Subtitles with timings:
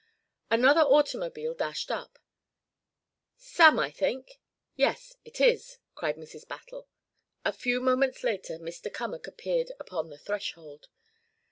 [0.49, 2.17] Another automobile dashed up.
[3.37, 4.39] "Sam, I think;
[4.75, 6.47] yes, it is," cried Mrs.
[6.47, 6.87] Battle.
[7.45, 8.91] A few moments later Mr.
[8.91, 10.87] Cummack appeared upon the threshold.